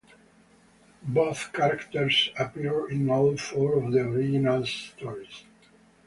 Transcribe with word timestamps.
Both 1.03 1.53
characters 1.53 2.31
appear 2.35 2.89
in 2.89 3.07
all 3.11 3.37
four 3.37 3.77
of 3.83 3.91
the 3.91 3.99
originals' 3.99 4.71
stories. 4.73 5.43